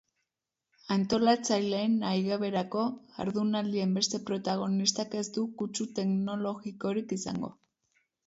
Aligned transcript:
Antolatzaileen 0.93 1.97
nahigaberako, 2.03 2.85
jardunaldien 3.17 3.93
beste 3.99 4.21
protagonistak 4.31 5.13
ez 5.21 5.23
du 5.37 5.45
kutsu 5.61 5.87
teknologikorik 6.01 7.17
izango. 7.19 7.53